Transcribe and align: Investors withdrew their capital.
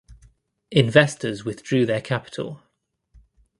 Investors 0.71 1.45
withdrew 1.45 1.85
their 1.85 2.01
capital. 2.01 2.63